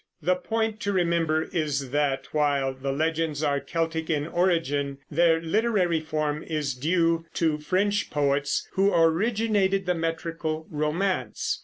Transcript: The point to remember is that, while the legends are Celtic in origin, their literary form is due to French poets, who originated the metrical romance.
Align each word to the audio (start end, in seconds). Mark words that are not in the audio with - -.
The 0.19 0.33
point 0.35 0.79
to 0.79 0.91
remember 0.91 1.43
is 1.43 1.91
that, 1.91 2.25
while 2.31 2.73
the 2.73 2.91
legends 2.91 3.43
are 3.43 3.59
Celtic 3.59 4.09
in 4.09 4.25
origin, 4.25 4.97
their 5.11 5.39
literary 5.39 5.99
form 5.99 6.41
is 6.41 6.73
due 6.73 7.27
to 7.35 7.59
French 7.59 8.09
poets, 8.09 8.67
who 8.73 8.91
originated 8.91 9.85
the 9.85 9.93
metrical 9.93 10.65
romance. 10.71 11.59